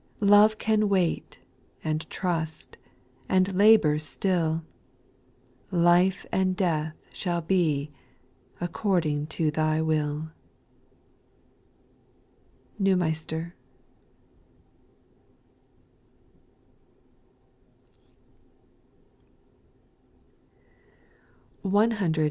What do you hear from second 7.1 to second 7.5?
shall